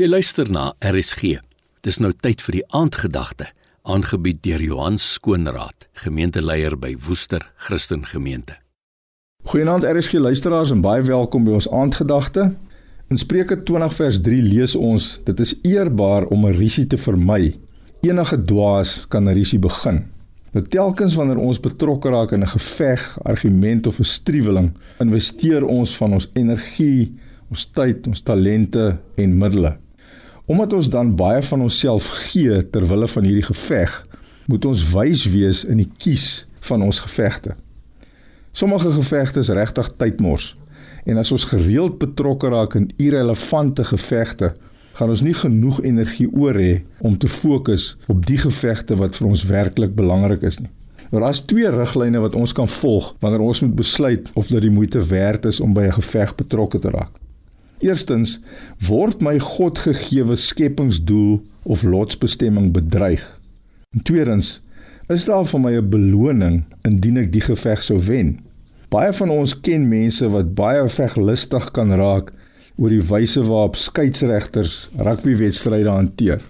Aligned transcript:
Jy 0.00 0.06
luister 0.08 0.48
na 0.48 0.70
RSG. 0.80 1.42
Dis 1.84 1.98
nou 2.00 2.08
tyd 2.24 2.40
vir 2.40 2.54
die 2.56 2.62
aandgedagte, 2.72 3.50
aangebied 3.84 4.38
deur 4.46 4.62
Johan 4.64 4.94
Skoonraad, 4.96 5.90
gemeenteleier 6.00 6.72
by 6.80 6.94
Woester 7.04 7.42
Christen 7.66 8.06
Gemeente. 8.08 8.54
Goeienaand 9.50 9.84
RSG 9.84 10.22
luisteraars 10.24 10.72
en 10.72 10.80
baie 10.80 11.04
welkom 11.04 11.44
by 11.44 11.58
ons 11.58 11.68
aandgedagte. 11.68 12.46
In 13.12 13.20
Spreuke 13.20 13.58
20 13.68 13.92
vers 13.98 14.20
3 14.24 14.38
lees 14.46 14.76
ons: 14.78 15.10
Dit 15.26 15.42
is 15.44 15.52
eerbaar 15.68 16.30
om 16.32 16.48
'n 16.48 16.56
risie 16.56 16.86
te 16.86 16.96
vermy. 16.96 17.58
Enige 18.00 18.40
dwaas 18.44 19.04
kan 19.08 19.28
'n 19.28 19.36
risie 19.36 19.60
begin. 19.60 20.06
Nou 20.52 20.64
telkens 20.64 21.14
wanneer 21.14 21.44
ons 21.44 21.60
betrokke 21.60 22.08
raak 22.08 22.32
in 22.32 22.40
'n 22.40 22.54
geveg, 22.56 23.18
argument 23.22 23.86
of 23.86 23.98
'n 23.98 24.04
striweling, 24.04 24.72
investeer 24.98 25.64
ons 25.64 25.96
van 25.96 26.12
ons 26.12 26.30
energie, 26.32 27.12
ons 27.50 27.66
tyd, 27.66 28.06
ons 28.06 28.22
talente 28.22 28.98
en 29.16 29.38
middele. 29.38 29.76
Omdat 30.50 30.72
ons 30.72 30.88
dan 30.90 31.12
baie 31.14 31.42
van 31.42 31.60
onsself 31.62 32.06
gee 32.26 32.70
ter 32.70 32.86
wille 32.90 33.08
van 33.08 33.26
hierdie 33.28 33.46
geveg, 33.46 33.92
moet 34.50 34.64
ons 34.66 34.80
wys 34.90 35.22
wees 35.30 35.60
in 35.64 35.78
die 35.78 35.90
kies 36.02 36.46
van 36.66 36.82
ons 36.82 36.98
gevegte. 37.04 37.54
Sommige 38.50 38.90
gevegte 38.90 39.44
is 39.44 39.52
regtig 39.54 39.92
tydmors 40.00 40.56
en 41.06 41.22
as 41.22 41.30
ons 41.32 41.46
gereeld 41.52 42.00
betrokke 42.02 42.50
raak 42.50 42.74
in 42.74 42.90
irrelevante 42.98 43.86
gevegte, 43.92 44.50
gaan 44.98 45.14
ons 45.14 45.22
nie 45.22 45.36
genoeg 45.38 45.78
energie 45.86 46.26
oor 46.34 46.58
hê 46.58 46.82
om 46.98 47.14
te 47.14 47.30
fokus 47.30 47.94
op 48.10 48.26
die 48.26 48.40
gevegte 48.42 48.98
wat 48.98 49.14
vir 49.16 49.30
ons 49.30 49.46
werklik 49.46 49.94
belangrik 49.94 50.42
is 50.50 50.58
nie. 50.58 50.72
Maar 51.14 51.28
daar's 51.28 51.46
twee 51.46 51.70
riglyne 51.70 52.26
wat 52.26 52.34
ons 52.34 52.52
kan 52.58 52.68
volg 52.82 53.14
wanneer 53.22 53.46
ons 53.46 53.62
moet 53.62 53.78
besluit 53.78 54.34
of 54.34 54.50
dit 54.50 54.66
die 54.66 54.74
moeite 54.74 55.06
werd 55.14 55.46
is 55.46 55.62
om 55.62 55.78
by 55.78 55.86
'n 55.86 55.98
geveg 56.02 56.34
betrokke 56.34 56.78
te 56.78 56.90
raak. 56.90 57.19
Eerstens 57.80 58.38
word 58.88 59.22
my 59.24 59.38
God 59.40 59.78
gegeewe 59.80 60.36
skepingsdoel 60.36 61.40
of 61.62 61.82
lotsbestemming 61.82 62.72
bedreig. 62.76 63.22
En 63.96 64.02
tweedens 64.04 64.58
is 65.08 65.24
daar 65.24 65.46
vir 65.48 65.60
my 65.60 65.72
'n 65.76 65.88
beloning 65.90 66.64
indien 66.84 67.16
ek 67.16 67.32
die 67.32 67.40
geveg 67.40 67.82
sou 67.82 67.98
wen. 67.98 68.38
Baie 68.88 69.12
van 69.12 69.30
ons 69.30 69.60
ken 69.60 69.88
mense 69.88 70.28
wat 70.28 70.54
baie 70.54 70.88
veglustig 70.88 71.70
kan 71.70 71.92
raak 71.92 72.32
oor 72.76 72.88
die 72.88 73.02
wyse 73.02 73.42
waarop 73.42 73.76
skeieregters 73.76 74.90
rugbywedstryde 74.96 75.90
hanteer. 75.90 76.40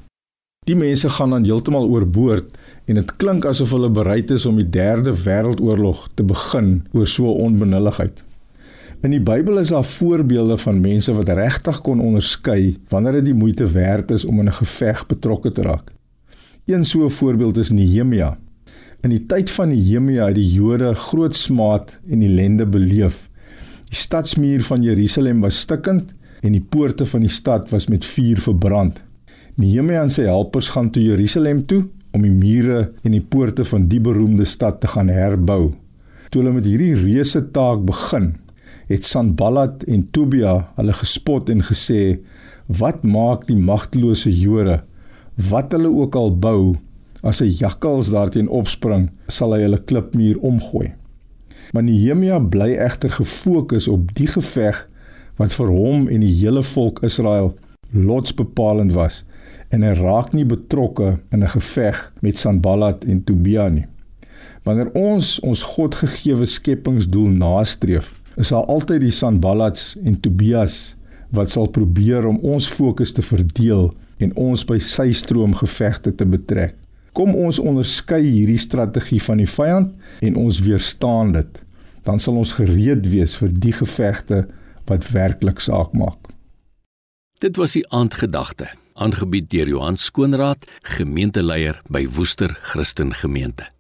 Die 0.67 0.77
mense 0.77 1.09
gaan 1.09 1.31
dan 1.31 1.45
heeltemal 1.45 1.89
oorboord 1.89 2.59
en 2.87 2.95
dit 2.95 3.17
klink 3.17 3.45
asof 3.45 3.71
hulle 3.71 3.91
bereid 3.91 4.31
is 4.31 4.47
om 4.47 4.57
die 4.57 4.71
derde 4.71 5.15
wêreldoorlog 5.25 6.09
te 6.15 6.23
begin 6.23 6.83
oor 6.93 7.07
so 7.07 7.33
onbenulligheid. 7.33 8.23
In 9.01 9.15
die 9.15 9.23
Bybel 9.25 9.57
is 9.59 9.71
daar 9.73 9.85
voorbeelde 9.85 10.59
van 10.61 10.81
mense 10.81 11.13
wat 11.17 11.29
regtig 11.33 11.79
kon 11.81 12.03
onderskei 12.05 12.75
wanneer 12.93 13.15
dit 13.17 13.31
die 13.31 13.35
moeite 13.35 13.65
werd 13.73 14.11
is 14.13 14.27
om 14.29 14.43
in 14.43 14.49
'n 14.49 14.59
geveg 14.59 15.07
betrokke 15.07 15.53
te 15.53 15.63
raak. 15.63 15.93
Een 16.67 16.85
so 16.85 17.05
'n 17.05 17.11
voorbeeld 17.11 17.57
is 17.57 17.71
Nehemia. 17.71 18.39
In 19.01 19.11
die 19.11 19.27
tyd 19.27 19.51
van 19.51 19.69
Nehemia 19.69 20.27
het 20.27 20.35
die 20.35 20.53
Jode 20.53 20.95
groot 20.95 21.37
smaad 21.37 21.99
en 22.09 22.23
ellende 22.23 22.67
beleef. 22.67 23.31
Die 23.89 23.97
stadsmuur 23.97 24.63
van 24.63 24.83
Jerusalem 24.83 25.41
was 25.41 25.59
stikkend 25.59 26.05
en 26.41 26.53
die 26.53 26.67
poorte 26.69 27.07
van 27.07 27.21
die 27.21 27.29
stad 27.29 27.71
was 27.71 27.89
met 27.89 28.05
vuur 28.05 28.39
verbrand. 28.39 29.05
Nehemia 29.55 30.03
en 30.03 30.11
sy 30.11 30.23
helpers 30.23 30.69
gaan 30.69 30.91
toe 30.91 31.03
Jerusalem 31.03 31.67
toe 31.67 31.87
om 32.11 32.23
die 32.23 32.31
mure 32.31 32.93
en 33.03 33.11
die 33.11 33.25
poorte 33.29 33.65
van 33.65 33.89
die 33.89 34.01
beroemde 34.01 34.45
stad 34.45 34.81
te 34.81 34.87
gaan 34.87 35.09
herbou. 35.09 35.73
Toe 36.29 36.43
hulle 36.43 36.55
met 36.55 36.65
hierdie 36.65 36.95
reuse 36.95 37.51
taak 37.51 37.85
begin, 37.85 38.35
het 38.91 39.07
Sanballat 39.07 39.85
en 39.87 40.03
Tobia 40.11 40.55
hulle 40.77 40.95
gespot 40.99 41.49
en 41.49 41.63
gesê: 41.63 42.19
"Wat 42.67 43.05
maak 43.07 43.47
die 43.47 43.57
magtelose 43.57 44.31
Jode? 44.31 44.83
Wat 45.51 45.73
hulle 45.73 45.89
ook 45.89 46.15
al 46.15 46.39
bou, 46.39 46.75
as 47.23 47.41
'n 47.41 47.55
jakkals 47.63 48.11
daarteen 48.11 48.49
opspring, 48.49 49.11
sal 49.29 49.55
hy 49.55 49.61
hulle 49.63 49.85
klipmuur 49.85 50.39
omgooi." 50.39 50.93
Maar 51.73 51.83
Nehemia 51.83 52.39
bly 52.39 52.75
egter 52.75 53.11
gefokus 53.11 53.89
op 53.89 54.15
die 54.15 54.27
geveg 54.27 54.89
wat 55.37 55.53
vir 55.53 55.67
hom 55.67 56.09
en 56.09 56.21
die 56.21 56.35
hele 56.43 56.63
volk 56.63 57.03
Israel 57.03 57.55
lotsbepalend 57.93 58.93
was 58.93 59.25
en 59.71 59.83
hy 59.83 59.95
raak 59.95 60.33
nie 60.33 60.45
betrokke 60.45 61.19
in 61.31 61.43
'n 61.43 61.55
geveg 61.55 62.13
met 62.21 62.39
Sanballat 62.39 63.05
en 63.05 63.25
Tobia 63.25 63.69
nie. 63.69 63.87
Wanneer 64.65 64.91
ons 64.99 65.39
ons 65.47 65.63
God 65.75 65.95
gegeewe 66.03 66.47
skepingsdoel 66.47 67.31
nastreef, 67.41 68.13
is 68.37 68.53
daar 68.53 68.69
altyd 68.73 69.05
die 69.07 69.15
Sanballats 69.15 69.95
en 70.05 70.21
Tobias 70.21 70.97
wat 71.35 71.51
sal 71.53 71.71
probeer 71.71 72.27
om 72.27 72.39
ons 72.43 72.69
fokus 72.69 73.13
te 73.15 73.23
verdeel 73.23 73.91
en 74.21 74.33
ons 74.39 74.65
by 74.67 74.79
sy 74.83 75.11
stroom 75.17 75.55
gevegte 75.57 76.13
te 76.15 76.27
betrek. 76.29 76.77
Kom 77.17 77.35
ons 77.35 77.59
onderskei 77.59 78.23
hierdie 78.23 78.61
strategie 78.61 79.21
van 79.23 79.41
die 79.43 79.49
vyand 79.51 79.95
en 80.27 80.39
ons 80.39 80.61
weerstaan 80.63 81.33
dit. 81.35 81.63
Dan 82.07 82.21
sal 82.23 82.39
ons 82.41 82.55
gereed 82.57 83.07
wees 83.11 83.35
vir 83.39 83.51
die 83.65 83.75
gevegte 83.77 84.45
wat 84.91 85.09
werklik 85.15 85.61
saak 85.63 85.95
maak. 85.95 86.31
Dit 87.41 87.57
was 87.57 87.75
die 87.77 87.87
aandgedagte, 87.89 88.69
aangebied 89.01 89.51
deur 89.51 89.69
Johan 89.69 89.97
Skoonraad, 89.97 90.67
gemeenteleier 90.97 91.81
by 91.89 92.05
Woester 92.17 92.53
Christen 92.73 93.15
Gemeente. 93.17 93.71